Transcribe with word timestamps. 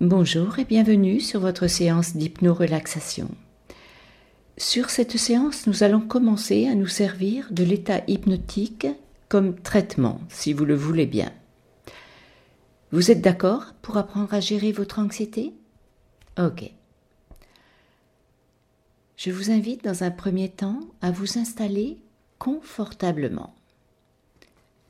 Bonjour 0.00 0.60
et 0.60 0.64
bienvenue 0.64 1.18
sur 1.18 1.40
votre 1.40 1.66
séance 1.66 2.14
d'hypno-relaxation. 2.14 3.28
Sur 4.56 4.90
cette 4.90 5.16
séance, 5.16 5.66
nous 5.66 5.82
allons 5.82 6.00
commencer 6.00 6.68
à 6.68 6.76
nous 6.76 6.86
servir 6.86 7.48
de 7.50 7.64
l'état 7.64 8.02
hypnotique 8.06 8.86
comme 9.28 9.56
traitement, 9.56 10.20
si 10.28 10.52
vous 10.52 10.64
le 10.64 10.76
voulez 10.76 11.06
bien. 11.06 11.32
Vous 12.92 13.10
êtes 13.10 13.22
d'accord 13.22 13.74
pour 13.82 13.96
apprendre 13.96 14.32
à 14.32 14.38
gérer 14.38 14.70
votre 14.70 15.00
anxiété? 15.00 15.52
Ok. 16.38 16.70
Je 19.16 19.32
vous 19.32 19.50
invite 19.50 19.82
dans 19.82 20.04
un 20.04 20.12
premier 20.12 20.48
temps 20.48 20.78
à 21.00 21.10
vous 21.10 21.40
installer 21.40 21.98
confortablement. 22.38 23.52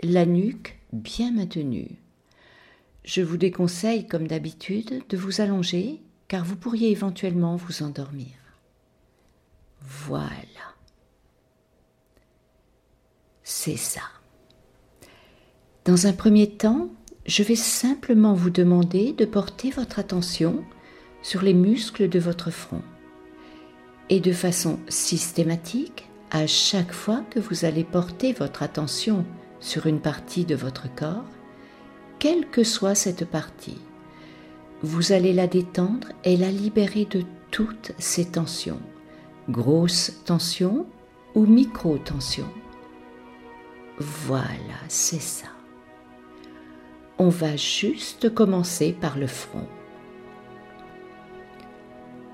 La 0.03 0.27
nuque 0.27 0.79
bien 0.93 1.33
maintenue 1.33 1.97
je 3.05 3.23
vous 3.23 3.37
déconseille, 3.37 4.07
comme 4.07 4.27
d'habitude, 4.27 5.03
de 5.09 5.17
vous 5.17 5.41
allonger, 5.41 6.01
car 6.29 6.45
vous 6.45 6.57
pourriez 6.57 6.91
éventuellement 6.91 7.57
vous 7.57 7.83
endormir. 7.83 8.35
Voilà. 9.81 10.75
C'est 13.43 13.77
ça. 13.77 14.03
Dans 15.85 16.07
un 16.07 16.13
premier 16.13 16.51
temps, 16.51 16.91
je 17.27 17.43
vais 17.43 17.57
simplement 17.57 18.35
vous 18.35 18.51
demander 18.51 19.13
de 19.13 19.25
porter 19.25 19.71
votre 19.71 19.99
attention 19.99 20.65
sur 21.23 21.43
les 21.43 21.55
muscles 21.55 22.09
de 22.09 22.19
votre 22.19 22.51
front. 22.51 22.83
Et 24.11 24.21
de 24.21 24.33
façon 24.33 24.79
systématique, 24.89 26.09
à 26.31 26.47
chaque 26.47 26.93
fois 26.93 27.23
que 27.31 27.41
vous 27.41 27.65
allez 27.65 27.85
porter 27.85 28.33
votre 28.33 28.63
attention 28.63 29.25
sur 29.61 29.87
une 29.87 30.01
partie 30.01 30.45
de 30.45 30.55
votre 30.55 30.95
corps, 30.95 31.25
quelle 32.19 32.49
que 32.49 32.65
soit 32.65 32.95
cette 32.95 33.25
partie. 33.25 33.79
Vous 34.83 35.13
allez 35.13 35.33
la 35.33 35.47
détendre 35.47 36.09
et 36.25 36.37
la 36.37 36.51
libérer 36.51 37.05
de 37.05 37.25
toutes 37.51 37.93
ces 37.99 38.27
tensions, 38.27 38.81
grosses 39.49 40.23
tensions 40.25 40.87
ou 41.35 41.47
micro-tensions. 41.47 42.53
Voilà, 43.99 44.79
c'est 44.89 45.21
ça. 45.21 45.49
On 47.19 47.29
va 47.29 47.57
juste 47.57 48.33
commencer 48.33 48.93
par 48.93 49.19
le 49.19 49.27
front. 49.27 49.67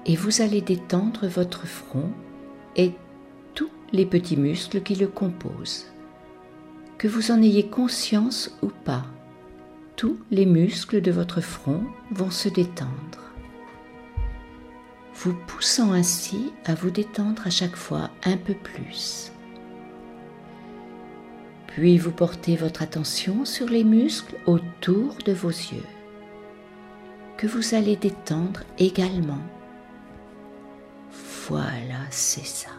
Et 0.05 0.17
vous 0.17 0.43
allez 0.43 0.61
détendre 0.61 1.27
votre 1.27 1.67
front 1.67 2.11
et 2.77 2.93
tous 3.55 3.71
les 3.93 4.05
petits 4.05 4.37
muscles 4.37 4.83
qui 4.83 4.95
le 4.95 5.07
composent. 5.07 5.87
Que 6.99 7.09
vous 7.09 7.31
en 7.31 7.41
ayez 7.41 7.69
conscience 7.69 8.55
ou 8.61 8.69
pas, 8.69 9.07
tous 9.97 10.19
les 10.31 10.47
muscles 10.47 11.01
de 11.01 11.11
votre 11.11 11.41
front 11.41 11.85
vont 12.11 12.31
se 12.31 12.49
détendre, 12.49 13.33
vous 15.15 15.35
poussant 15.47 15.93
ainsi 15.93 16.53
à 16.65 16.75
vous 16.75 16.91
détendre 16.91 17.47
à 17.47 17.51
chaque 17.51 17.77
fois 17.77 18.11
un 18.25 18.37
peu 18.37 18.55
plus. 18.55 19.31
Puis 21.69 21.99
vous 21.99 22.13
portez 22.13 22.57
votre 22.57 22.83
attention 22.83 23.45
sur 23.45 23.69
les 23.69 23.85
muscles 23.85 24.37
autour 24.47 25.17
de 25.25 25.33
vos 25.33 25.49
yeux, 25.49 25.87
que 27.37 27.47
vous 27.47 27.75
allez 27.75 27.97
détendre 27.97 28.61
également. 28.79 29.43
Voilà, 31.49 32.01
c'est 32.11 32.47
ça. 32.47 32.71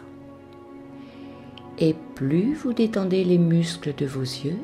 Et 1.78 1.94
plus 2.14 2.54
vous 2.54 2.72
détendez 2.72 3.22
les 3.22 3.38
muscles 3.38 3.94
de 3.94 4.06
vos 4.06 4.22
yeux, 4.22 4.58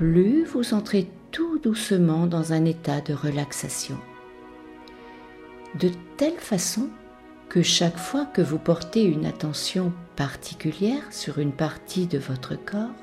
plus 0.00 0.44
vous 0.44 0.72
entrez 0.72 1.06
tout 1.30 1.58
doucement 1.58 2.26
dans 2.26 2.54
un 2.54 2.64
état 2.64 3.02
de 3.02 3.12
relaxation. 3.12 3.98
De 5.78 5.90
telle 6.16 6.38
façon 6.38 6.88
que 7.50 7.60
chaque 7.60 7.98
fois 7.98 8.24
que 8.24 8.40
vous 8.40 8.58
portez 8.58 9.02
une 9.04 9.26
attention 9.26 9.92
particulière 10.16 11.02
sur 11.10 11.38
une 11.38 11.52
partie 11.52 12.06
de 12.06 12.16
votre 12.16 12.54
corps, 12.54 12.94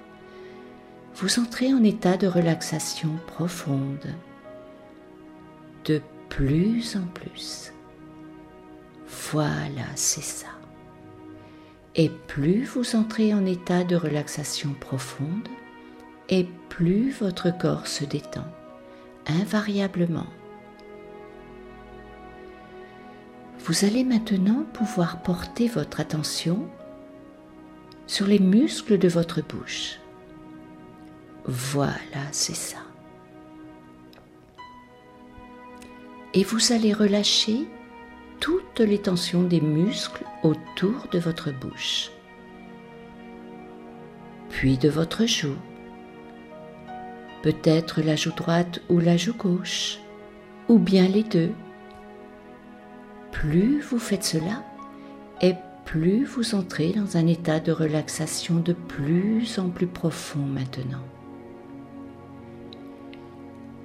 vous 1.18 1.40
entrez 1.40 1.72
en 1.72 1.84
état 1.84 2.18
de 2.18 2.26
relaxation 2.26 3.12
profonde, 3.28 4.16
de 5.86 6.02
plus 6.30 6.96
en 6.96 7.06
plus. 7.14 7.74
Voilà, 9.32 9.86
c'est 9.94 10.24
ça. 10.24 10.48
Et 11.94 12.10
plus 12.10 12.64
vous 12.64 12.96
entrez 12.96 13.36
en 13.36 13.46
état 13.46 13.84
de 13.84 13.96
relaxation 13.96 14.74
profonde, 14.74 15.48
et 16.30 16.48
plus 16.70 17.12
votre 17.12 17.56
corps 17.58 17.88
se 17.88 18.06
détend, 18.06 18.46
invariablement. 19.28 20.28
Vous 23.60 23.86
allez 23.86 24.04
maintenant 24.04 24.66
pouvoir 24.74 25.22
porter 25.24 25.68
votre 25.68 26.00
attention 26.00 26.70
sur 28.06 28.26
les 28.28 28.40
muscles 28.40 28.98
de 28.98 29.10
votre 29.10 29.42
bouche. 29.42 30.00
Voilà, 31.46 32.24
c'est 32.32 32.56
ça. 32.56 32.78
Et 36.34 36.44
vous 36.44 36.72
allez 36.72 36.94
relâcher 36.94 37.68
toutes 38.40 38.80
les 38.80 39.00
tensions 39.00 39.44
des 39.44 39.62
muscles 39.62 40.24
autour 40.44 41.08
de 41.12 41.20
votre 41.20 41.52
bouche, 41.52 42.12
puis 44.50 44.78
de 44.78 44.90
votre 44.90 45.26
joue, 45.26 45.58
peut-être 47.48 48.02
la 48.02 48.18
joue 48.18 48.34
droite 48.34 48.82
ou 48.90 49.00
la 49.00 49.16
joue 49.16 49.34
gauche, 49.34 50.00
ou 50.68 50.80
bien 50.80 51.08
les 51.08 51.24
deux. 51.24 51.54
Plus 53.32 53.80
vous 53.80 54.00
faites 54.00 54.26
cela, 54.26 54.66
et 55.42 55.54
plus 55.86 56.26
vous 56.26 56.56
entrez 56.56 56.92
dans 56.92 57.16
un 57.16 57.26
état 57.26 57.62
de 57.62 57.72
relaxation 57.72 58.56
de 58.56 58.74
plus 58.74 59.60
en 59.60 59.70
plus 59.70 59.88
profond 59.88 60.42
maintenant. 60.42 61.06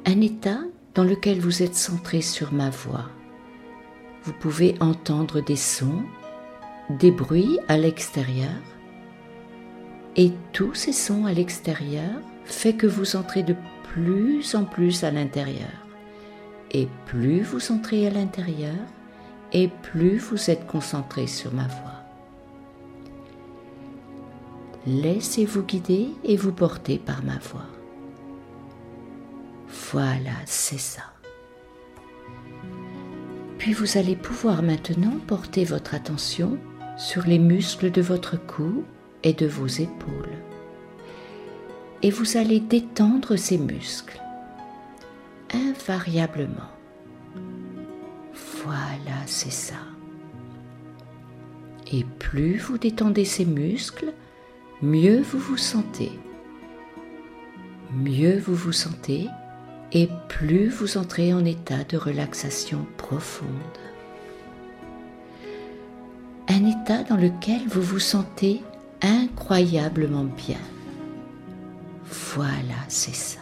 Un 0.06 0.20
état 0.22 0.62
dans 0.96 1.04
lequel 1.04 1.38
vous 1.38 1.62
êtes 1.62 1.76
centré 1.76 2.20
sur 2.20 2.52
ma 2.52 2.70
voix. 2.70 3.10
Vous 4.24 4.32
pouvez 4.40 4.74
entendre 4.80 5.40
des 5.40 5.54
sons, 5.54 6.02
des 6.90 7.12
bruits 7.12 7.60
à 7.68 7.78
l'extérieur, 7.78 8.60
et 10.16 10.32
tous 10.52 10.74
ces 10.74 10.92
sons 10.92 11.26
à 11.26 11.32
l'extérieur 11.32 12.10
fait 12.52 12.74
que 12.74 12.86
vous 12.86 13.16
entrez 13.16 13.42
de 13.42 13.56
plus 13.92 14.54
en 14.54 14.64
plus 14.64 15.04
à 15.04 15.10
l'intérieur. 15.10 15.70
Et 16.70 16.88
plus 17.06 17.40
vous 17.40 17.72
entrez 17.72 18.06
à 18.06 18.10
l'intérieur, 18.10 18.76
et 19.52 19.68
plus 19.68 20.18
vous 20.18 20.50
êtes 20.50 20.66
concentré 20.66 21.26
sur 21.26 21.52
ma 21.52 21.66
voix. 21.66 22.02
Laissez-vous 24.86 25.62
guider 25.62 26.08
et 26.24 26.36
vous 26.36 26.52
porter 26.52 26.98
par 26.98 27.22
ma 27.22 27.38
voix. 27.38 27.66
Voilà, 29.92 30.32
c'est 30.46 30.78
ça. 30.78 31.02
Puis 33.58 33.74
vous 33.74 33.98
allez 33.98 34.16
pouvoir 34.16 34.62
maintenant 34.62 35.18
porter 35.26 35.64
votre 35.64 35.94
attention 35.94 36.58
sur 36.96 37.26
les 37.26 37.38
muscles 37.38 37.90
de 37.90 38.02
votre 38.02 38.36
cou 38.36 38.84
et 39.22 39.34
de 39.34 39.46
vos 39.46 39.66
épaules 39.66 40.51
et 42.02 42.10
vous 42.10 42.36
allez 42.36 42.60
détendre 42.60 43.36
ces 43.36 43.58
muscles 43.58 44.20
invariablement. 45.54 46.70
Voilà, 48.64 49.26
c'est 49.26 49.52
ça. 49.52 49.74
Et 51.92 52.04
plus 52.18 52.56
vous 52.58 52.78
détendez 52.78 53.24
ces 53.24 53.44
muscles, 53.44 54.12
mieux 54.80 55.20
vous 55.20 55.38
vous 55.38 55.56
sentez. 55.56 56.12
Mieux 57.94 58.38
vous 58.38 58.54
vous 58.54 58.72
sentez 58.72 59.28
et 59.92 60.08
plus 60.28 60.68
vous 60.68 60.96
entrez 60.96 61.34
en 61.34 61.44
état 61.44 61.84
de 61.84 61.98
relaxation 61.98 62.86
profonde. 62.96 63.48
Un 66.48 66.64
état 66.64 67.02
dans 67.02 67.16
lequel 67.16 67.60
vous 67.68 67.82
vous 67.82 67.98
sentez 67.98 68.62
incroyablement 69.02 70.24
bien. 70.24 70.58
Voilà, 72.12 72.74
c'est 72.88 73.14
ça. 73.14 73.40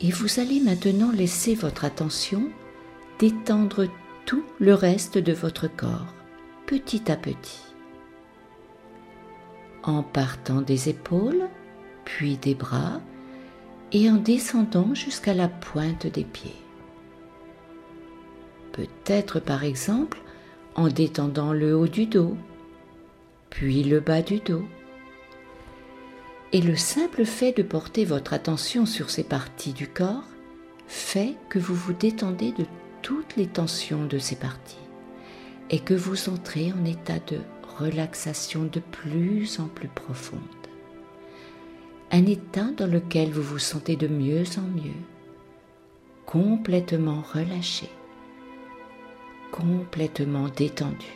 Et 0.00 0.10
vous 0.10 0.38
allez 0.38 0.60
maintenant 0.60 1.10
laisser 1.10 1.54
votre 1.54 1.84
attention 1.84 2.50
détendre 3.18 3.86
tout 4.26 4.44
le 4.60 4.74
reste 4.74 5.18
de 5.18 5.32
votre 5.32 5.66
corps, 5.66 6.14
petit 6.66 7.10
à 7.10 7.16
petit. 7.16 7.62
En 9.82 10.02
partant 10.02 10.60
des 10.60 10.88
épaules, 10.88 11.48
puis 12.04 12.36
des 12.36 12.54
bras, 12.54 13.00
et 13.92 14.08
en 14.08 14.16
descendant 14.16 14.94
jusqu'à 14.94 15.34
la 15.34 15.48
pointe 15.48 16.06
des 16.06 16.24
pieds. 16.24 16.56
Peut-être 18.72 19.40
par 19.40 19.64
exemple 19.64 20.18
en 20.74 20.88
détendant 20.88 21.52
le 21.52 21.76
haut 21.76 21.88
du 21.88 22.06
dos, 22.06 22.36
puis 23.50 23.82
le 23.84 24.00
bas 24.00 24.22
du 24.22 24.38
dos 24.38 24.64
et 26.54 26.60
le 26.60 26.76
simple 26.76 27.24
fait 27.24 27.50
de 27.50 27.64
porter 27.64 28.04
votre 28.04 28.32
attention 28.32 28.86
sur 28.86 29.10
ces 29.10 29.24
parties 29.24 29.72
du 29.72 29.88
corps 29.88 30.28
fait 30.86 31.34
que 31.48 31.58
vous 31.58 31.74
vous 31.74 31.92
détendez 31.92 32.52
de 32.52 32.64
toutes 33.02 33.34
les 33.34 33.48
tensions 33.48 34.06
de 34.06 34.18
ces 34.18 34.36
parties 34.36 34.78
et 35.70 35.80
que 35.80 35.94
vous 35.94 36.28
entrez 36.28 36.72
en 36.72 36.84
état 36.84 37.18
de 37.26 37.40
relaxation 37.80 38.62
de 38.62 38.78
plus 38.78 39.58
en 39.58 39.66
plus 39.66 39.88
profonde. 39.88 40.40
Un 42.12 42.24
état 42.24 42.70
dans 42.76 42.86
lequel 42.86 43.32
vous 43.32 43.42
vous 43.42 43.58
sentez 43.58 43.96
de 43.96 44.06
mieux 44.06 44.44
en 44.56 44.80
mieux, 44.80 45.02
complètement 46.24 47.24
relâché, 47.34 47.88
complètement 49.50 50.48
détendu. 50.50 51.14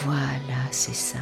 Voilà, 0.00 0.64
c'est 0.70 0.94
ça. 0.94 1.20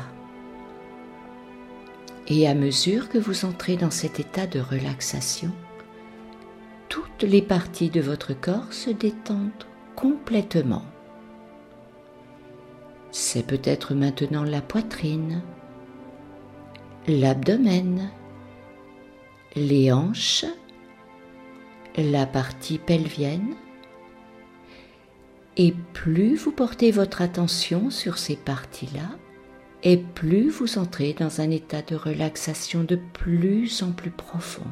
Et 2.28 2.48
à 2.48 2.54
mesure 2.54 3.08
que 3.08 3.18
vous 3.18 3.44
entrez 3.44 3.76
dans 3.76 3.90
cet 3.90 4.18
état 4.18 4.46
de 4.46 4.58
relaxation, 4.58 5.52
toutes 6.88 7.22
les 7.22 7.42
parties 7.42 7.90
de 7.90 8.00
votre 8.00 8.32
corps 8.34 8.72
se 8.72 8.90
détendent 8.90 9.50
complètement. 9.94 10.84
C'est 13.12 13.46
peut-être 13.46 13.94
maintenant 13.94 14.42
la 14.44 14.60
poitrine, 14.60 15.42
l'abdomen, 17.06 18.10
les 19.54 19.92
hanches, 19.92 20.44
la 21.96 22.26
partie 22.26 22.78
pelvienne. 22.78 23.54
Et 25.56 25.72
plus 25.94 26.34
vous 26.34 26.52
portez 26.52 26.90
votre 26.90 27.22
attention 27.22 27.88
sur 27.88 28.18
ces 28.18 28.36
parties-là, 28.36 29.16
et 29.86 29.98
plus 29.98 30.48
vous 30.48 30.78
entrez 30.78 31.12
dans 31.12 31.40
un 31.40 31.48
état 31.48 31.80
de 31.80 31.94
relaxation 31.94 32.82
de 32.82 32.96
plus 32.96 33.84
en 33.84 33.92
plus 33.92 34.10
profond, 34.10 34.66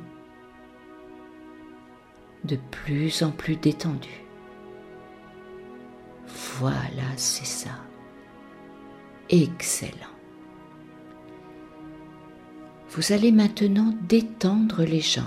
de 2.43 2.59
plus 2.73 3.23
en 3.23 3.31
plus 3.31 3.55
détendu. 3.55 4.25
Voilà, 6.59 7.17
c'est 7.17 7.47
ça. 7.47 7.79
Excellent. 9.31 9.93
Vous 12.91 13.13
allez 13.13 13.31
maintenant 13.31 13.95
détendre 14.09 14.83
les 14.83 15.01
jambes, 15.01 15.27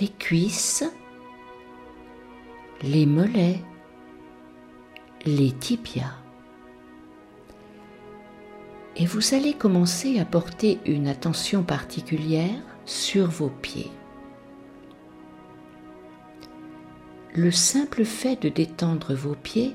les 0.00 0.08
cuisses, 0.08 0.82
les 2.82 3.06
mollets, 3.06 3.62
les 5.26 5.52
tibias 5.52 6.21
et 8.96 9.06
vous 9.06 9.34
allez 9.34 9.54
commencer 9.54 10.18
à 10.18 10.24
porter 10.24 10.78
une 10.84 11.08
attention 11.08 11.62
particulière 11.62 12.60
sur 12.84 13.28
vos 13.28 13.48
pieds. 13.48 13.90
Le 17.34 17.50
simple 17.50 18.04
fait 18.04 18.40
de 18.42 18.50
détendre 18.50 19.14
vos 19.14 19.34
pieds 19.34 19.74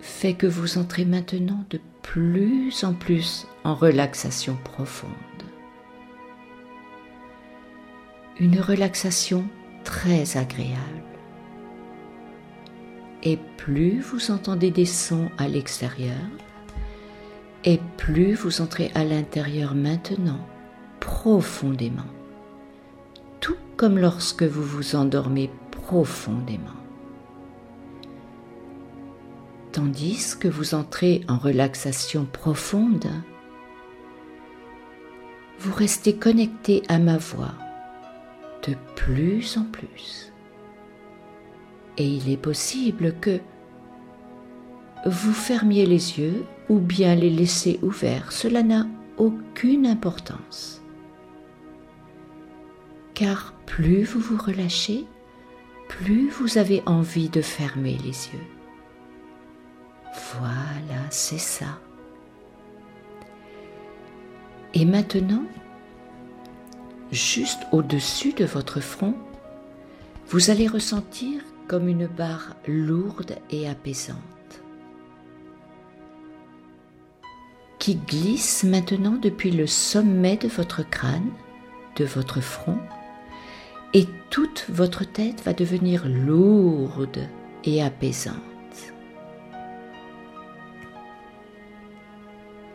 fait 0.00 0.34
que 0.34 0.48
vous 0.48 0.78
entrez 0.78 1.04
maintenant 1.04 1.64
de 1.70 1.80
plus 2.02 2.82
en 2.82 2.92
plus 2.92 3.46
en 3.62 3.76
relaxation 3.76 4.56
profonde. 4.64 5.10
Une 8.40 8.58
relaxation 8.58 9.44
très 9.84 10.36
agréable. 10.36 10.80
Et 13.22 13.38
plus 13.56 14.00
vous 14.00 14.32
entendez 14.32 14.72
des 14.72 14.86
sons 14.86 15.30
à 15.38 15.46
l'extérieur, 15.46 16.16
et 17.64 17.80
plus 17.96 18.34
vous 18.34 18.60
entrez 18.60 18.90
à 18.94 19.04
l'intérieur 19.04 19.74
maintenant, 19.74 20.46
profondément, 21.00 22.02
tout 23.40 23.56
comme 23.76 23.98
lorsque 23.98 24.42
vous 24.42 24.62
vous 24.62 24.96
endormez 24.96 25.50
profondément. 25.70 26.82
Tandis 29.72 30.36
que 30.38 30.48
vous 30.48 30.74
entrez 30.74 31.22
en 31.28 31.38
relaxation 31.38 32.26
profonde, 32.26 33.06
vous 35.58 35.72
restez 35.72 36.16
connecté 36.16 36.82
à 36.88 36.98
ma 36.98 37.16
voix 37.16 37.54
de 38.66 38.74
plus 38.96 39.56
en 39.56 39.64
plus. 39.64 40.32
Et 41.96 42.06
il 42.06 42.30
est 42.30 42.36
possible 42.36 43.14
que 43.20 43.40
vous 45.06 45.32
fermiez 45.32 45.86
les 45.86 46.18
yeux 46.18 46.44
ou 46.72 46.78
bien 46.78 47.14
les 47.14 47.28
laisser 47.28 47.78
ouverts, 47.82 48.32
cela 48.32 48.62
n'a 48.62 48.86
aucune 49.18 49.86
importance. 49.86 50.80
Car 53.12 53.52
plus 53.66 54.04
vous 54.04 54.20
vous 54.20 54.42
relâchez, 54.42 55.04
plus 55.90 56.30
vous 56.30 56.56
avez 56.56 56.82
envie 56.86 57.28
de 57.28 57.42
fermer 57.42 57.98
les 57.98 58.30
yeux. 58.32 58.46
Voilà, 60.38 61.02
c'est 61.10 61.38
ça. 61.38 61.78
Et 64.72 64.86
maintenant, 64.86 65.44
juste 67.10 67.66
au-dessus 67.70 68.32
de 68.32 68.46
votre 68.46 68.80
front, 68.80 69.14
vous 70.28 70.48
allez 70.48 70.68
ressentir 70.68 71.42
comme 71.68 71.86
une 71.86 72.06
barre 72.06 72.56
lourde 72.66 73.36
et 73.50 73.68
apaisante. 73.68 74.16
Qui 77.82 77.96
glisse 77.96 78.62
maintenant 78.62 79.18
depuis 79.20 79.50
le 79.50 79.66
sommet 79.66 80.36
de 80.36 80.46
votre 80.46 80.88
crâne, 80.88 81.32
de 81.96 82.04
votre 82.04 82.40
front, 82.40 82.78
et 83.92 84.06
toute 84.30 84.66
votre 84.68 85.02
tête 85.02 85.42
va 85.42 85.52
devenir 85.52 86.06
lourde 86.06 87.26
et 87.64 87.82
apaisante. 87.82 88.36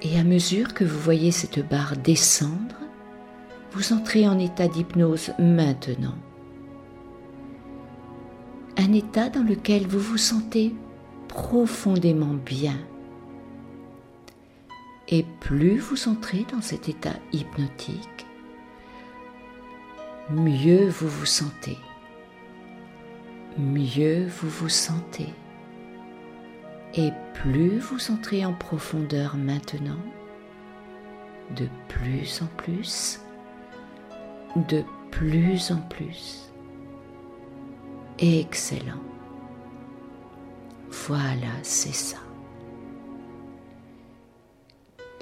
Et 0.01 0.19
à 0.19 0.25
mesure 0.25 0.73
que 0.73 0.83
vous 0.83 0.99
voyez 0.99 1.31
cette 1.31 1.65
barre 1.65 1.95
descendre, 1.95 2.75
vous 3.71 3.93
entrez 3.93 4.27
en 4.27 4.37
état 4.37 4.67
d'hypnose 4.67 5.31
maintenant. 5.39 6.17
Un 8.75 8.91
état 8.91 9.29
dans 9.29 9.43
lequel 9.43 9.87
vous 9.87 10.01
vous 10.01 10.17
sentez 10.17 10.75
profondément 11.29 12.35
bien 12.45 12.77
et 15.09 15.25
plus 15.39 15.77
vous 15.77 16.09
entrez 16.09 16.45
dans 16.51 16.61
cet 16.61 16.89
état 16.89 17.15
hypnotique, 17.31 18.25
mieux 20.29 20.89
vous 20.89 21.07
vous 21.07 21.25
sentez. 21.25 21.77
Mieux 23.57 24.27
vous 24.27 24.49
vous 24.49 24.69
sentez. 24.69 25.33
Et 26.95 27.09
plus 27.33 27.79
vous 27.79 28.11
entrez 28.11 28.45
en 28.45 28.53
profondeur 28.53 29.37
maintenant, 29.37 29.99
de 31.55 31.67
plus 31.87 32.41
en 32.41 32.47
plus, 32.57 33.19
de 34.69 34.83
plus 35.11 35.71
en 35.71 35.81
plus. 35.81 36.51
Excellent. 38.19 39.01
Voilà, 40.89 41.53
c'est 41.61 41.93
ça. 41.93 42.17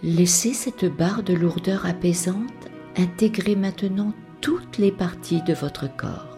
Laissez 0.06 0.54
cette 0.54 0.86
barre 0.86 1.24
de 1.24 1.34
lourdeur 1.34 1.88
apaisante 1.88 2.70
intégrer 2.96 3.56
maintenant 3.56 4.14
toutes 4.40 4.78
les 4.78 4.92
parties 4.92 5.42
de 5.42 5.56
votre 5.56 5.88
corps, 5.98 6.38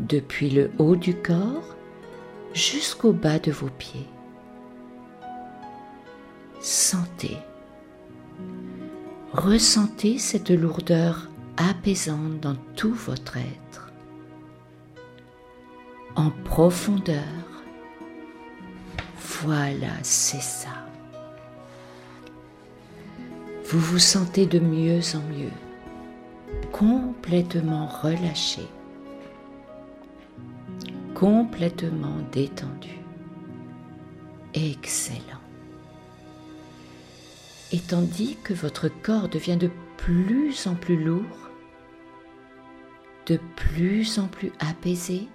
depuis 0.00 0.48
le 0.48 0.70
haut 0.78 0.96
du 0.96 1.14
corps 1.14 1.76
jusqu'au 2.54 3.12
bas 3.12 3.38
de 3.38 3.52
vos 3.52 3.68
pieds. 3.68 4.08
Sentez, 6.58 7.36
ressentez 9.34 10.18
cette 10.18 10.48
lourdeur 10.48 11.28
apaisante 11.58 12.40
dans 12.40 12.56
tout 12.74 12.94
votre 12.94 13.36
être, 13.36 13.92
en 16.14 16.30
profondeur. 16.30 17.20
Voilà, 19.42 19.92
c'est 20.02 20.40
ça 20.40 20.85
vous 23.68 23.80
vous 23.80 23.98
sentez 23.98 24.46
de 24.46 24.60
mieux 24.60 25.00
en 25.14 25.22
mieux, 25.22 25.50
complètement 26.70 27.88
relâché, 27.88 28.62
complètement 31.14 32.18
détendu. 32.30 33.00
Excellent. 34.54 35.42
Et 37.72 37.80
tandis 37.80 38.36
que 38.44 38.54
votre 38.54 38.88
corps 38.88 39.28
devient 39.28 39.56
de 39.56 39.70
plus 39.96 40.68
en 40.68 40.76
plus 40.76 41.02
lourd, 41.02 41.50
de 43.26 43.40
plus 43.56 44.20
en 44.20 44.28
plus 44.28 44.52
apaisé, 44.60 45.26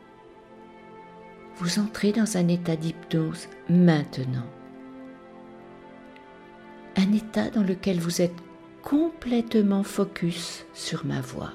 vous 1.57 1.79
entrez 1.79 2.13
dans 2.13 2.37
un 2.37 2.47
état 2.47 2.77
d'hypnose 2.77 3.49
maintenant 3.69 4.47
un 6.97 7.13
état 7.13 7.49
dans 7.49 7.63
lequel 7.63 7.99
vous 7.99 8.21
êtes 8.21 8.35
complètement 8.81 9.83
focus 9.83 10.65
sur 10.73 11.05
ma 11.05 11.21
voix, 11.21 11.53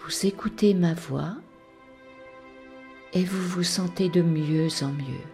Vous 0.00 0.26
écoutez 0.26 0.72
ma 0.72 0.94
voix 0.94 1.36
et 3.12 3.24
vous 3.24 3.48
vous 3.48 3.62
sentez 3.62 4.08
de 4.08 4.22
mieux 4.22 4.68
en 4.82 4.88
mieux. 4.88 5.26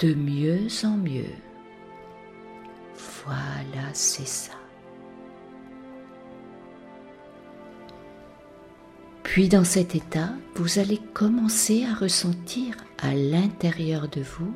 De 0.00 0.14
mieux 0.14 0.66
en 0.82 0.96
mieux. 0.96 1.34
Voilà, 3.24 3.92
c'est 3.92 4.26
ça. 4.26 4.54
Puis 9.22 9.48
dans 9.48 9.64
cet 9.64 9.94
état, 9.94 10.30
vous 10.54 10.78
allez 10.78 10.98
commencer 11.12 11.84
à 11.84 11.94
ressentir 11.94 12.76
à 12.98 13.14
l'intérieur 13.14 14.08
de 14.08 14.22
vous 14.22 14.52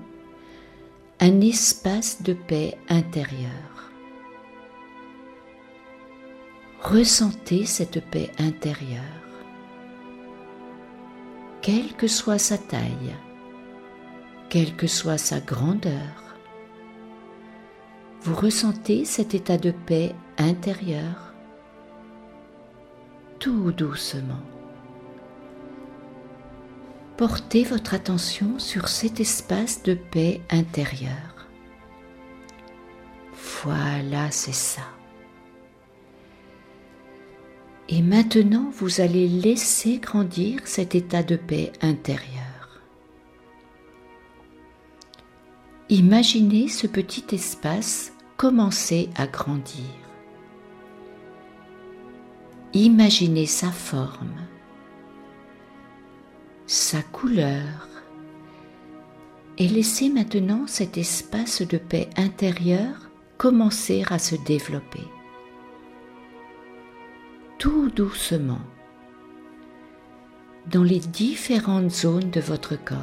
un 1.20 1.40
espace 1.40 2.22
de 2.22 2.32
paix 2.32 2.78
intérieure. 2.88 3.90
Ressentez 6.80 7.66
cette 7.66 8.00
paix 8.08 8.30
intérieure, 8.38 9.02
quelle 11.60 11.92
que 11.94 12.06
soit 12.06 12.38
sa 12.38 12.56
taille, 12.56 13.16
quelle 14.48 14.76
que 14.76 14.86
soit 14.86 15.18
sa 15.18 15.40
grandeur. 15.40 16.36
Vous 18.22 18.36
ressentez 18.36 19.04
cet 19.04 19.34
état 19.34 19.58
de 19.58 19.72
paix 19.72 20.14
intérieure 20.38 21.34
tout 23.38 23.72
doucement. 23.72 24.57
Portez 27.18 27.64
votre 27.64 27.94
attention 27.94 28.60
sur 28.60 28.86
cet 28.86 29.18
espace 29.18 29.82
de 29.82 29.94
paix 29.94 30.40
intérieure. 30.50 31.48
Voilà, 33.64 34.30
c'est 34.30 34.54
ça. 34.54 34.84
Et 37.88 38.02
maintenant, 38.02 38.70
vous 38.72 39.00
allez 39.00 39.26
laisser 39.26 39.98
grandir 39.98 40.60
cet 40.64 40.94
état 40.94 41.24
de 41.24 41.34
paix 41.34 41.72
intérieure. 41.82 42.82
Imaginez 45.88 46.68
ce 46.68 46.86
petit 46.86 47.24
espace 47.34 48.12
commencer 48.36 49.10
à 49.16 49.26
grandir. 49.26 49.90
Imaginez 52.74 53.46
sa 53.46 53.72
forme 53.72 54.36
sa 56.68 57.00
couleur 57.00 57.88
et 59.56 59.66
laissez 59.66 60.10
maintenant 60.10 60.66
cet 60.66 60.98
espace 60.98 61.62
de 61.62 61.78
paix 61.78 62.10
intérieure 62.18 63.08
commencer 63.38 64.04
à 64.10 64.18
se 64.18 64.36
développer. 64.36 65.02
Tout 67.58 67.88
doucement 67.88 68.60
dans 70.70 70.82
les 70.82 71.00
différentes 71.00 71.90
zones 71.90 72.30
de 72.30 72.40
votre 72.40 72.76
corps. 72.76 72.98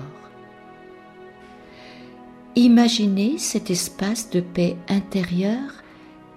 Imaginez 2.55 3.39
cet 3.39 3.71
espace 3.71 4.29
de 4.29 4.41
paix 4.41 4.77
intérieure 4.87 5.73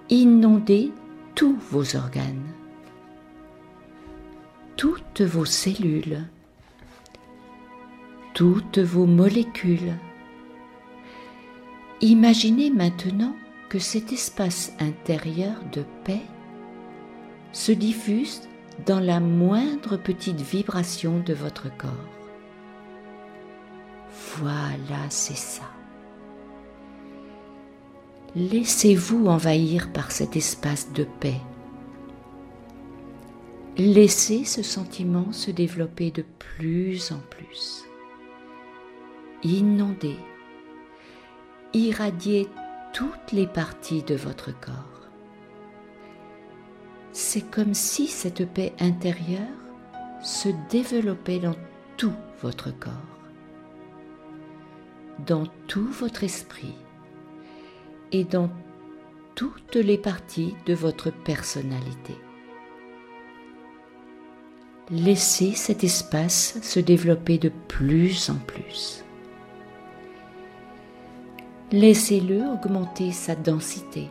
inonder 0.09 0.91
tous 1.35 1.57
vos 1.69 1.95
organes, 1.95 2.55
toutes 4.75 5.21
vos 5.21 5.45
cellules, 5.45 6.25
toutes 8.39 8.79
vos 8.79 9.05
molécules. 9.05 9.97
Imaginez 11.99 12.69
maintenant 12.69 13.35
que 13.67 13.79
cet 13.79 14.13
espace 14.13 14.71
intérieur 14.79 15.61
de 15.73 15.83
paix 16.05 16.21
se 17.51 17.73
diffuse 17.73 18.43
dans 18.85 19.01
la 19.01 19.19
moindre 19.19 19.97
petite 19.97 20.39
vibration 20.39 21.19
de 21.19 21.33
votre 21.33 21.67
corps. 21.75 21.91
Voilà, 24.37 25.09
c'est 25.09 25.35
ça. 25.35 25.69
Laissez-vous 28.37 29.27
envahir 29.27 29.91
par 29.91 30.13
cet 30.13 30.37
espace 30.37 30.93
de 30.93 31.05
paix. 31.19 31.41
Laissez 33.77 34.45
ce 34.45 34.63
sentiment 34.63 35.33
se 35.33 35.51
développer 35.51 36.09
de 36.09 36.23
plus 36.37 37.11
en 37.11 37.19
plus 37.29 37.88
inonder, 39.43 40.17
irradier 41.73 42.47
toutes 42.93 43.31
les 43.31 43.47
parties 43.47 44.03
de 44.03 44.15
votre 44.15 44.51
corps. 44.59 44.99
C'est 47.11 47.49
comme 47.49 47.73
si 47.73 48.07
cette 48.07 48.47
paix 48.51 48.73
intérieure 48.79 49.47
se 50.21 50.49
développait 50.69 51.39
dans 51.39 51.55
tout 51.97 52.13
votre 52.41 52.71
corps, 52.71 52.91
dans 55.25 55.45
tout 55.67 55.87
votre 55.87 56.23
esprit 56.23 56.75
et 58.11 58.23
dans 58.23 58.49
toutes 59.35 59.75
les 59.75 59.97
parties 59.97 60.55
de 60.65 60.73
votre 60.73 61.11
personnalité. 61.11 62.15
Laissez 64.91 65.53
cet 65.53 65.83
espace 65.83 66.59
se 66.63 66.79
développer 66.79 67.37
de 67.37 67.51
plus 67.67 68.29
en 68.29 68.35
plus. 68.35 69.03
Laissez-le 71.71 72.47
augmenter 72.47 73.11
sa 73.11 73.35
densité, 73.35 74.09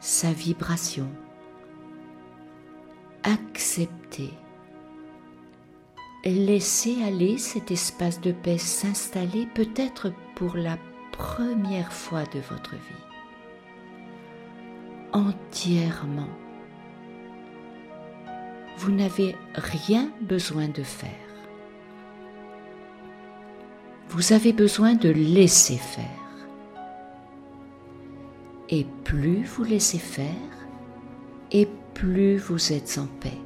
sa 0.00 0.32
vibration. 0.32 1.06
Acceptez. 3.22 4.32
Laissez 6.24 7.00
aller 7.04 7.38
cet 7.38 7.70
espace 7.70 8.20
de 8.20 8.32
paix 8.32 8.58
s'installer 8.58 9.46
peut-être 9.54 10.12
pour 10.34 10.56
la 10.56 10.78
première 11.12 11.92
fois 11.92 12.24
de 12.24 12.40
votre 12.40 12.74
vie. 12.74 13.04
Entièrement. 15.12 16.30
Vous 18.78 18.90
n'avez 18.90 19.36
rien 19.54 20.10
besoin 20.22 20.66
de 20.66 20.82
faire 20.82 21.25
vous 24.08 24.32
avez 24.32 24.52
besoin 24.52 24.94
de 24.94 25.10
laisser 25.10 25.76
faire. 25.76 26.04
Et 28.68 28.86
plus 29.04 29.44
vous 29.44 29.64
laissez 29.64 29.98
faire, 29.98 30.32
et 31.52 31.68
plus 31.94 32.36
vous 32.36 32.72
êtes 32.72 32.98
en 32.98 33.06
paix. 33.20 33.38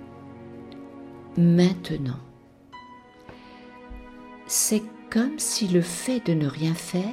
Maintenant, 1.37 2.21
c'est 4.47 4.83
comme 5.11 5.39
si 5.39 5.69
le 5.69 5.83
fait 5.83 6.25
de 6.27 6.35
ne 6.35 6.47
rien 6.47 6.75
faire 6.75 7.05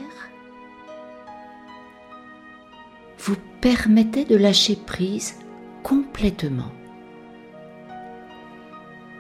vous 3.20 3.36
permettait 3.62 4.26
de 4.26 4.36
lâcher 4.36 4.76
prise 4.76 5.36
complètement. 5.84 6.72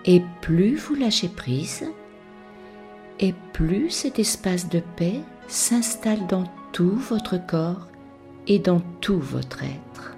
Et 0.05 0.21
plus 0.41 0.75
vous 0.75 0.95
lâchez 0.95 1.27
prise, 1.27 1.85
et 3.19 3.33
plus 3.53 3.89
cet 3.89 4.19
espace 4.19 4.69
de 4.69 4.81
paix 4.95 5.21
s'installe 5.47 6.27
dans 6.27 6.45
tout 6.71 6.95
votre 6.95 7.37
corps 7.45 7.87
et 8.47 8.59
dans 8.59 8.81
tout 9.01 9.19
votre 9.19 9.63
être. 9.63 10.15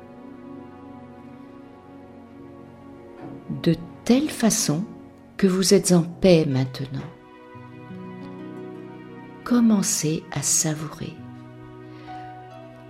De 3.63 3.75
telle 4.05 4.29
façon 4.29 4.83
que 5.37 5.47
vous 5.47 5.73
êtes 5.73 5.91
en 5.91 6.03
paix 6.03 6.45
maintenant. 6.45 6.99
Commencez 9.43 10.23
à 10.31 10.41
savourer 10.41 11.15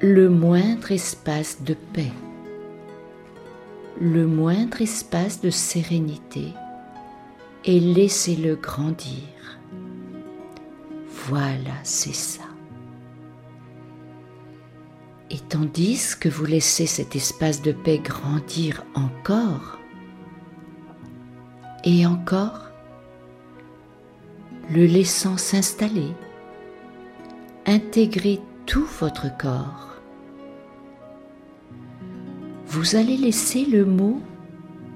le 0.02 0.30
moindre 0.30 0.94
espace 0.94 1.62
de 1.62 1.74
paix, 1.74 2.12
le 4.00 4.26
moindre 4.26 4.82
espace 4.82 5.42
de 5.42 5.50
sérénité 5.50 6.54
et 7.66 7.80
laissez-le 7.80 8.56
grandir. 8.56 9.59
Voilà, 11.30 11.76
c'est 11.84 12.16
ça. 12.16 12.42
Et 15.30 15.38
tandis 15.38 16.16
que 16.20 16.28
vous 16.28 16.46
laissez 16.46 16.88
cet 16.88 17.16
espace 17.16 17.62
de 17.62 17.72
paix 17.72 18.00
grandir 18.00 18.84
encore 18.96 19.78
et 21.84 22.08
encore, 22.08 22.72
le 24.72 24.88
laissant 24.88 25.38
s'installer, 25.38 26.12
intégrer 27.68 28.40
tout 28.66 28.88
votre 29.00 29.28
corps, 29.38 30.02
vous 32.66 32.96
allez 32.96 33.18
laisser 33.18 33.66
le 33.66 33.86
mot 33.86 34.20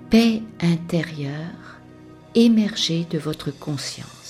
paix 0.10 0.42
intérieure 0.62 1.80
émerger 2.34 3.06
de 3.08 3.20
votre 3.20 3.52
conscience. 3.52 4.23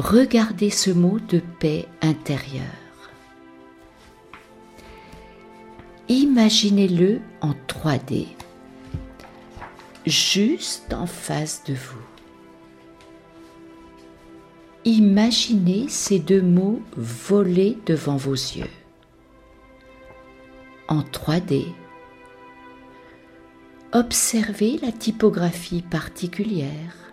Regardez 0.00 0.70
ce 0.70 0.90
mot 0.90 1.18
de 1.20 1.40
paix 1.60 1.86
intérieure. 2.02 2.80
imaginez-le 6.10 7.20
en 7.40 7.52
3D, 7.68 8.26
juste 10.06 10.92
en 10.92 11.06
face 11.06 11.62
de 11.64 11.74
vous. 11.74 12.02
Imaginez 14.84 15.86
ces 15.88 16.18
deux 16.18 16.42
mots 16.42 16.80
voler 16.96 17.78
devant 17.86 18.16
vos 18.16 18.32
yeux. 18.32 18.70
En 20.88 21.02
3D. 21.02 21.66
Observez 23.92 24.78
la 24.78 24.90
typographie 24.90 25.82
particulière, 25.82 27.09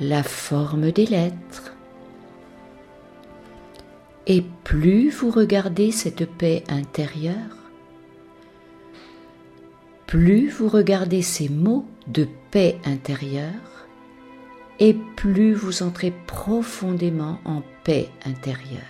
la 0.00 0.22
forme 0.22 0.90
des 0.90 1.06
lettres. 1.06 1.74
Et 4.26 4.42
plus 4.64 5.10
vous 5.10 5.30
regardez 5.30 5.92
cette 5.92 6.26
paix 6.26 6.64
intérieure, 6.68 7.34
plus 10.06 10.48
vous 10.48 10.68
regardez 10.68 11.22
ces 11.22 11.48
mots 11.48 11.86
de 12.06 12.26
paix 12.50 12.78
intérieure, 12.84 13.88
et 14.80 14.96
plus 15.16 15.54
vous 15.54 15.82
entrez 15.82 16.12
profondément 16.26 17.38
en 17.44 17.62
paix 17.84 18.08
intérieure. 18.24 18.80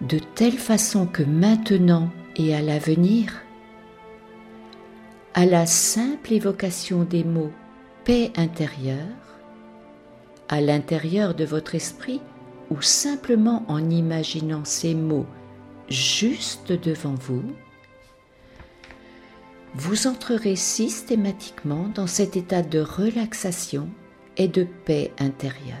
De 0.00 0.18
telle 0.18 0.56
façon 0.56 1.06
que 1.06 1.22
maintenant 1.22 2.10
et 2.36 2.54
à 2.54 2.62
l'avenir, 2.62 3.42
à 5.34 5.46
la 5.46 5.66
simple 5.66 6.32
évocation 6.32 7.04
des 7.04 7.24
mots 7.24 7.52
paix 8.04 8.32
intérieure, 8.36 8.98
à 10.48 10.60
l'intérieur 10.60 11.34
de 11.34 11.44
votre 11.44 11.74
esprit 11.74 12.20
ou 12.70 12.82
simplement 12.82 13.64
en 13.68 13.90
imaginant 13.90 14.64
ces 14.64 14.94
mots 14.94 15.26
juste 15.88 16.72
devant 16.72 17.14
vous, 17.14 17.44
vous 19.74 20.08
entrerez 20.08 20.56
systématiquement 20.56 21.88
dans 21.94 22.08
cet 22.08 22.36
état 22.36 22.62
de 22.62 22.80
relaxation 22.80 23.88
et 24.36 24.48
de 24.48 24.66
paix 24.84 25.12
intérieure. 25.18 25.76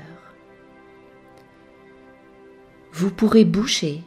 Vous 2.92 3.10
pourrez 3.10 3.44
bouger, 3.44 4.02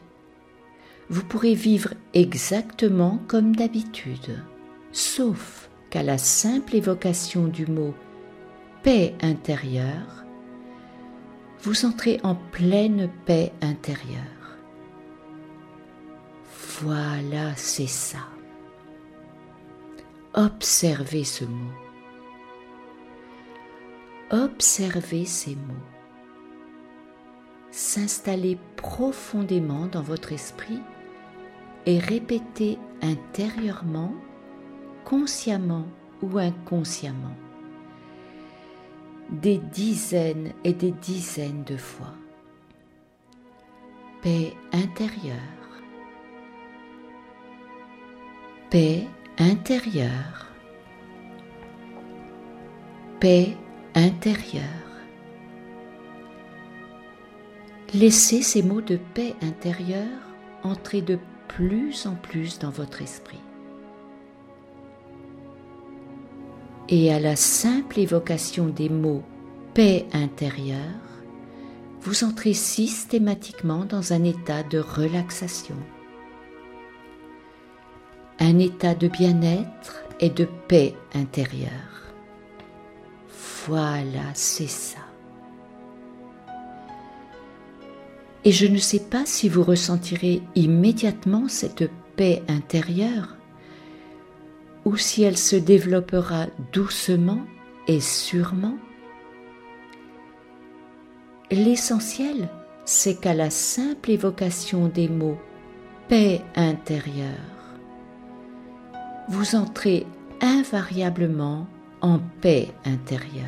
vous 1.10 1.24
pourrez 1.24 1.54
vivre 1.54 1.94
exactement 2.14 3.20
comme 3.28 3.56
d'habitude, 3.56 4.42
sauf 4.94 5.70
qu'à 5.90 6.04
la 6.04 6.18
simple 6.18 6.76
évocation 6.76 7.48
du 7.48 7.68
mot 7.68 7.94
paix 8.84 9.16
intérieure, 9.22 10.24
vous 11.62 11.86
entrez 11.86 12.20
en 12.24 12.36
pleine 12.36 13.10
paix 13.26 13.52
intérieure. 13.62 14.58
Voilà, 16.82 17.56
c'est 17.56 17.88
ça. 17.88 18.20
Observez 20.34 21.24
ce 21.24 21.46
mot. 21.46 21.72
Observez 24.32 25.26
ces 25.26 25.56
mots. 25.56 25.88
S'installer 27.70 28.58
profondément 28.76 29.86
dans 29.88 30.02
votre 30.02 30.34
esprit 30.34 30.82
et 31.86 32.00
répéter 32.00 32.78
intérieurement, 33.02 34.14
consciemment 35.14 35.86
ou 36.24 36.40
inconsciemment, 36.40 37.38
des 39.30 39.60
dizaines 39.60 40.54
et 40.64 40.74
des 40.74 40.90
dizaines 40.90 41.64
de 41.66 41.78
fois. 41.78 42.16
Paix 44.24 44.56
intérieure. 44.72 45.38
Paix 48.72 49.08
intérieure. 49.38 50.48
Paix 53.20 53.56
intérieure. 53.94 54.64
Laissez 57.94 58.42
ces 58.42 58.64
mots 58.64 58.82
de 58.82 58.98
paix 59.14 59.36
intérieure 59.44 60.08
entrer 60.64 61.04
de 61.04 61.20
plus 61.50 62.08
en 62.08 62.16
plus 62.16 62.58
dans 62.58 62.72
votre 62.72 63.04
esprit. 63.04 63.42
Et 66.96 67.12
à 67.12 67.20
la 67.20 67.36
simple 67.36 67.98
évocation 67.98 68.68
des 68.68 68.88
mots 68.88 69.24
paix 69.74 70.06
intérieure, 70.14 70.78
vous 72.02 72.24
entrez 72.24 72.54
systématiquement 72.54 73.84
dans 73.84 74.14
un 74.14 74.24
état 74.24 74.62
de 74.62 74.78
relaxation 74.78 75.76
un 78.40 78.60
état 78.60 78.94
de 78.94 79.08
bien-être 79.08 80.04
et 80.20 80.30
de 80.30 80.48
paix 80.68 80.94
intérieure. 81.16 82.14
Voilà, 83.66 84.30
c'est 84.36 84.70
ça. 84.70 85.00
Et 88.44 88.52
je 88.52 88.68
ne 88.68 88.78
sais 88.78 89.00
pas 89.00 89.26
si 89.26 89.50
vous 89.50 89.64
ressentirez 89.64 90.44
immédiatement 90.54 91.48
cette 91.48 91.90
paix 92.16 92.44
intérieure 92.48 93.38
ou 94.86 94.98
si 94.98 95.24
elle 95.24 95.38
se 95.38 95.56
développera 95.56 96.48
doucement 96.72 97.42
et 97.88 98.00
sûrement. 98.00 98.78
L'essentiel, 101.52 102.50
c'est 102.86 103.16
qu'à 103.16 103.34
la 103.34 103.50
simple 103.50 104.12
évocation 104.12 104.88
des 104.88 105.08
mots 105.08 105.38
paix 106.10 106.42
intérieure, 106.56 107.30
vous 109.30 109.56
entrez 109.56 110.06
invariablement 110.42 111.68
en 112.02 112.20
paix 112.42 112.70
intérieure. 112.86 113.48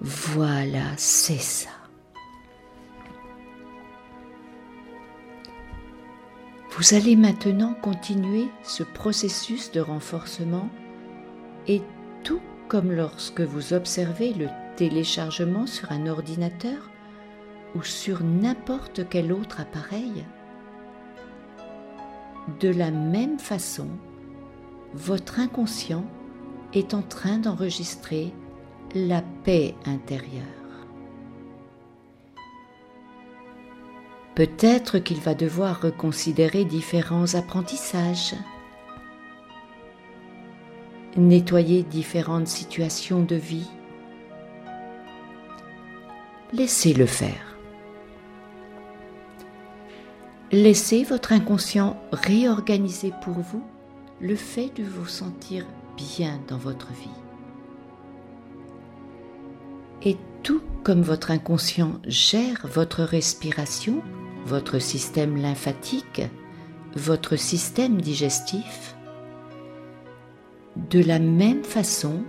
Voilà, 0.00 0.96
c'est 0.96 1.40
ça. 1.40 1.73
Vous 6.76 6.92
allez 6.94 7.14
maintenant 7.14 7.72
continuer 7.72 8.48
ce 8.64 8.82
processus 8.82 9.70
de 9.70 9.78
renforcement 9.78 10.68
et 11.68 11.80
tout 12.24 12.40
comme 12.66 12.90
lorsque 12.90 13.42
vous 13.42 13.74
observez 13.74 14.34
le 14.34 14.48
téléchargement 14.74 15.68
sur 15.68 15.92
un 15.92 16.08
ordinateur 16.08 16.90
ou 17.76 17.84
sur 17.84 18.24
n'importe 18.24 19.08
quel 19.08 19.32
autre 19.32 19.60
appareil, 19.60 20.24
de 22.58 22.70
la 22.70 22.90
même 22.90 23.38
façon, 23.38 23.88
votre 24.94 25.38
inconscient 25.38 26.04
est 26.72 26.92
en 26.92 27.02
train 27.02 27.38
d'enregistrer 27.38 28.32
la 28.96 29.22
paix 29.44 29.76
intérieure. 29.86 30.63
Peut-être 34.34 34.98
qu'il 34.98 35.20
va 35.20 35.34
devoir 35.34 35.80
reconsidérer 35.80 36.64
différents 36.64 37.36
apprentissages, 37.36 38.34
nettoyer 41.16 41.84
différentes 41.84 42.48
situations 42.48 43.22
de 43.22 43.36
vie. 43.36 43.68
Laissez-le 46.52 47.06
faire. 47.06 47.56
Laissez 50.50 51.04
votre 51.04 51.32
inconscient 51.32 51.96
réorganiser 52.12 53.12
pour 53.22 53.34
vous 53.34 53.64
le 54.20 54.36
fait 54.36 54.70
de 54.76 54.84
vous 54.84 55.06
sentir 55.06 55.64
bien 55.96 56.40
dans 56.48 56.58
votre 56.58 56.92
vie. 56.92 57.08
Et 60.02 60.16
tout 60.42 60.60
comme 60.82 61.02
votre 61.02 61.30
inconscient 61.30 61.94
gère 62.06 62.66
votre 62.66 63.02
respiration, 63.02 64.02
votre 64.44 64.78
système 64.78 65.36
lymphatique, 65.36 66.22
votre 66.94 67.36
système 67.36 68.00
digestif, 68.00 68.94
de 70.76 71.02
la 71.02 71.18
même 71.18 71.64
façon, 71.64 72.22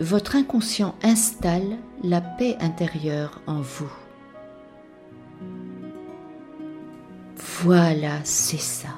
votre 0.00 0.36
inconscient 0.36 0.94
installe 1.02 1.76
la 2.02 2.20
paix 2.20 2.56
intérieure 2.60 3.40
en 3.46 3.60
vous. 3.60 3.92
Voilà, 7.62 8.20
c'est 8.24 8.60
ça. 8.60 8.94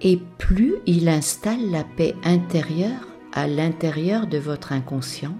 Et 0.00 0.20
plus 0.38 0.76
il 0.86 1.08
installe 1.08 1.70
la 1.70 1.84
paix 1.84 2.14
intérieure 2.24 3.08
à 3.32 3.46
l'intérieur 3.46 4.26
de 4.26 4.38
votre 4.38 4.72
inconscient, 4.72 5.36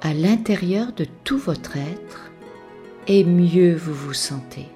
à 0.00 0.14
l'intérieur 0.14 0.92
de 0.92 1.06
tout 1.24 1.38
votre 1.38 1.76
être, 1.76 2.30
et 3.06 3.24
mieux 3.24 3.74
vous 3.74 3.94
vous 3.94 4.14
sentez. 4.14 4.68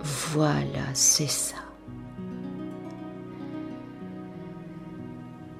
Voilà, 0.00 0.84
c'est 0.94 1.30
ça. 1.30 1.56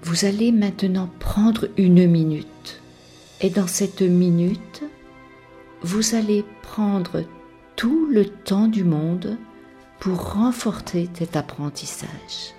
Vous 0.03 0.25
allez 0.25 0.53
maintenant 0.53 1.11
prendre 1.19 1.69
une 1.77 2.07
minute 2.07 2.81
et 3.40 3.51
dans 3.51 3.66
cette 3.66 4.03
minute, 4.03 4.83
vous 5.83 6.14
allez 6.14 6.45
prendre 6.62 7.25
tout 7.75 8.07
le 8.07 8.25
temps 8.25 8.69
du 8.69 8.85
monde 8.85 9.37
pour 10.01 10.35
renforcer 10.35 11.09
cet 11.14 11.37
apprentissage. 11.37 12.55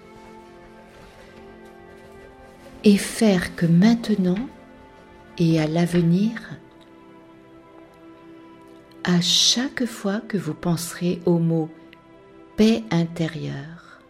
Et 2.83 2.97
faire 2.97 3.55
que 3.55 3.65
maintenant 3.65 4.47
et 5.39 5.59
à 5.59 5.67
l'avenir, 5.67 6.31
à 9.07 9.21
chaque 9.21 9.85
fois 9.85 10.19
que 10.19 10.37
vous 10.37 10.53
penserez 10.53 11.21
au 11.25 11.39
mot 11.39 11.69
paix 12.57 12.83
intérieure, 12.91 14.01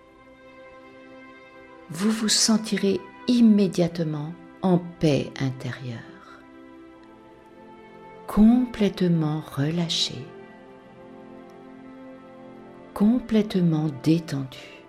vous 1.91 2.09
vous 2.09 2.29
sentirez 2.29 2.99
immédiatement 3.27 4.33
en 4.63 4.79
paix 4.99 5.29
intérieure, 5.39 6.41
complètement 8.25 9.43
relâché, 9.55 10.25
complètement 12.95 13.89
détendu. 14.01 14.83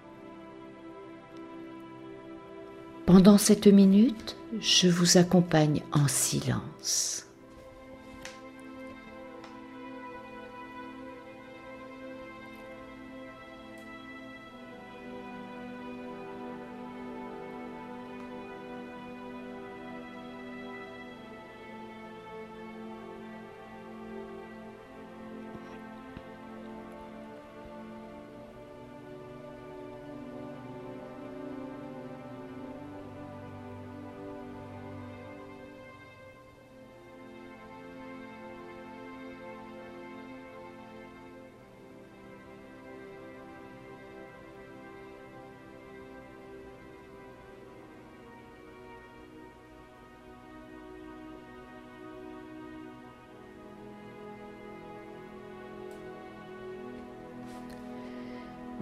Pendant 3.04 3.36
cette 3.36 3.66
minute, 3.66 4.38
je 4.58 4.88
vous 4.88 5.18
accompagne 5.18 5.82
en 5.92 6.08
silence. 6.08 7.27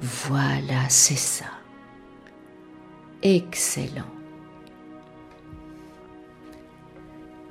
Voilà, 0.06 0.88
c'est 0.88 1.16
ça. 1.16 1.46
Excellent. 3.22 4.12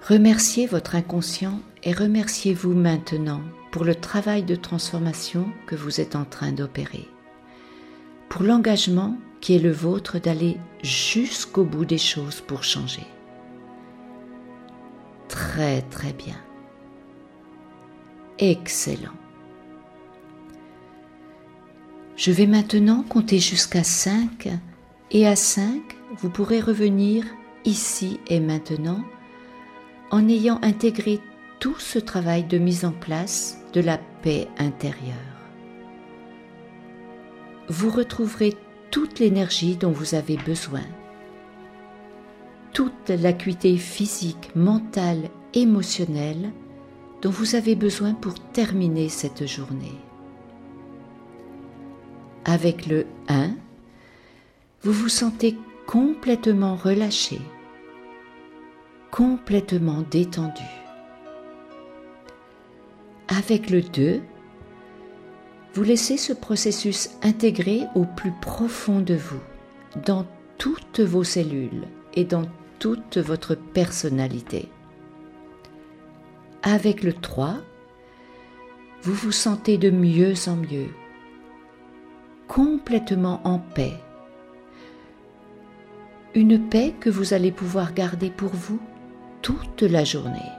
Remerciez 0.08 0.66
votre 0.66 0.96
inconscient 0.96 1.60
et 1.84 1.92
remerciez-vous 1.92 2.74
maintenant 2.74 3.42
pour 3.72 3.84
le 3.84 3.96
travail 3.96 4.44
de 4.44 4.56
transformation 4.56 5.52
que 5.68 5.76
vous 5.76 6.00
êtes 6.00 6.16
en 6.16 6.24
train 6.24 6.54
d'opérer, 6.54 7.10
pour 8.30 8.44
l'engagement 8.44 9.18
qui 9.42 9.56
est 9.56 9.60
le 9.60 9.72
vôtre 9.74 10.18
d'aller 10.18 10.58
jusqu'au 10.82 11.66
bout 11.66 11.86
des 11.86 11.98
choses 11.98 12.40
pour 12.40 12.64
changer. 12.64 13.06
Très 15.28 15.82
très 15.82 16.14
bien. 16.14 16.38
Excellent. 18.40 19.25
Je 22.16 22.32
vais 22.32 22.48
maintenant 22.48 23.04
compter 23.04 23.40
jusqu'à 23.40 23.84
5 23.84 24.48
et 25.12 25.28
à 25.28 25.36
5, 25.36 25.82
vous 26.18 26.30
pourrez 26.30 26.62
revenir 26.62 27.26
ici 27.66 28.22
et 28.28 28.40
maintenant 28.40 29.04
en 30.12 30.30
ayant 30.30 30.60
intégré 30.62 31.20
tout 31.60 31.78
ce 31.78 32.00
travail 32.00 32.46
de 32.46 32.58
mise 32.58 32.86
en 32.86 32.94
place 32.94 33.58
de 33.74 33.82
la 33.82 33.98
paix 33.98 34.48
intérieure. 34.58 35.16
Vous 37.68 37.90
retrouverez 37.90 38.54
toute 38.92 39.20
l'énergie 39.20 39.76
dont 39.76 39.92
vous 39.92 40.16
avez 40.16 40.38
besoin, 40.38 40.84
toute 42.72 43.10
l'acuité 43.10 43.76
physique, 43.76 44.56
mentale, 44.56 45.30
émotionnelle 45.54 46.52
dont 47.22 47.30
vous 47.30 47.56
avez 47.56 47.76
besoin 47.76 48.14
pour 48.14 48.36
terminer 48.54 49.10
cette 49.10 49.48
journée 49.48 50.00
avec 52.46 52.86
le 52.86 53.06
1, 53.28 53.50
vous 54.84 54.94
vous 54.94 55.10
sentez 55.10 55.58
complètement 55.88 56.76
relâché, 56.76 57.42
complètement 59.12 60.04
détendu. 60.10 60.64
Avec 63.28 63.70
le 63.72 63.82
2, 63.82 64.22
vous 65.74 65.84
laissez 65.84 66.18
ce 66.18 66.34
processus 66.34 67.10
intégrer 67.24 67.82
au 67.96 68.06
plus 68.06 68.32
profond 68.42 69.02
de 69.02 69.16
vous, 69.16 69.42
dans 70.06 70.26
toutes 70.58 71.00
vos 71.00 71.24
cellules 71.24 71.88
et 72.14 72.24
dans 72.24 72.46
toute 72.80 73.18
votre 73.18 73.56
personnalité. 73.56 74.70
Avec 76.62 77.04
le 77.04 77.14
3, 77.14 77.58
vous 79.02 79.14
vous 79.14 79.32
sentez 79.32 79.78
de 79.78 79.90
mieux 79.90 80.34
en 80.48 80.56
mieux, 80.56 80.90
complètement 82.48 83.42
en 83.44 83.60
paix. 83.60 84.00
Une 86.34 86.70
paix 86.70 86.94
que 87.00 87.10
vous 87.10 87.34
allez 87.34 87.52
pouvoir 87.52 87.94
garder 87.94 88.30
pour 88.30 88.50
vous 88.50 88.80
toute 89.42 89.84
la 89.84 90.04
journée. 90.04 90.52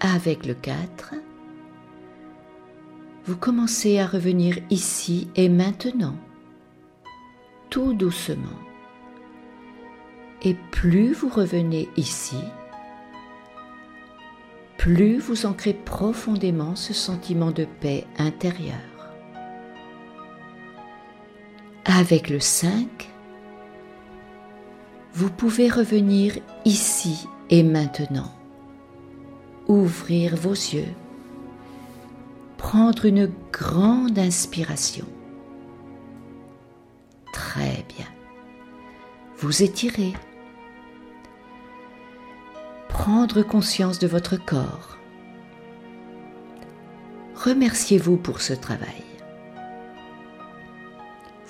Avec 0.00 0.46
le 0.46 0.54
4, 0.54 1.14
vous 3.24 3.36
commencez 3.36 3.98
à 3.98 4.06
revenir 4.06 4.58
ici 4.70 5.28
et 5.34 5.48
maintenant, 5.48 6.16
tout 7.70 7.94
doucement. 7.94 8.60
Et 10.42 10.54
plus 10.70 11.14
vous 11.14 11.30
revenez 11.30 11.88
ici, 11.96 12.36
plus 14.76 15.16
vous 15.18 15.46
ancrez 15.46 15.72
profondément 15.72 16.76
ce 16.76 16.92
sentiment 16.92 17.50
de 17.50 17.64
paix 17.64 18.06
intérieure. 18.18 18.93
Avec 21.84 22.30
le 22.30 22.40
5, 22.40 23.10
vous 25.12 25.30
pouvez 25.30 25.68
revenir 25.68 26.38
ici 26.64 27.28
et 27.50 27.62
maintenant, 27.62 28.32
ouvrir 29.68 30.34
vos 30.34 30.52
yeux, 30.52 30.88
prendre 32.56 33.04
une 33.04 33.30
grande 33.52 34.18
inspiration. 34.18 35.04
Très 37.32 37.84
bien. 37.96 38.08
Vous 39.36 39.62
étirez. 39.62 40.14
Prendre 42.88 43.42
conscience 43.42 43.98
de 43.98 44.06
votre 44.06 44.36
corps. 44.36 44.96
Remerciez-vous 47.36 48.16
pour 48.16 48.40
ce 48.40 48.54
travail 48.54 49.13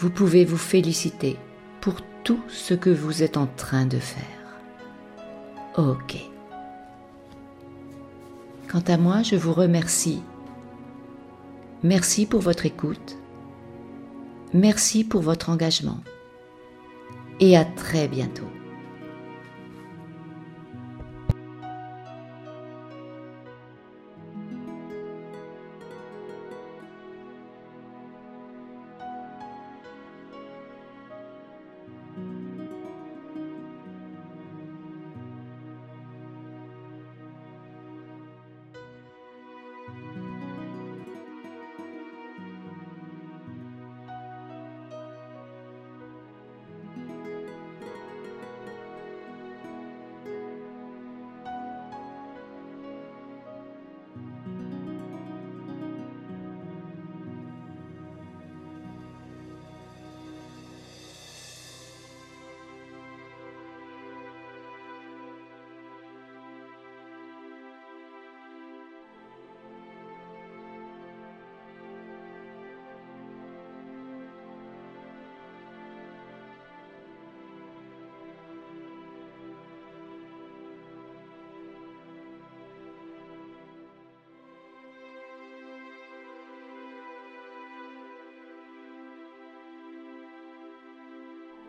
vous 0.05 0.11
pouvez 0.11 0.45
vous 0.45 0.59
féliciter 0.59 1.39
pour 1.81 2.03
tout 2.25 2.41
ce 2.49 2.75
que 2.75 2.91
vous 2.91 3.23
êtes 3.23 3.39
en 3.39 3.47
train 3.47 3.87
de 3.87 3.99
faire. 3.99 4.59
Ok. 5.79 6.19
Quant 8.71 8.85
à 8.87 8.99
moi, 8.99 9.23
je 9.23 9.35
vous 9.35 9.55
remercie. 9.55 10.23
Merci 11.83 12.27
pour 12.27 12.43
votre 12.43 12.67
écoute. 12.67 13.17
Merci 14.53 15.05
pour 15.05 15.23
votre 15.23 15.49
engagement. 15.49 16.01
Et 17.41 17.57
à 17.57 17.65
très 17.65 18.07
bientôt. 18.07 18.54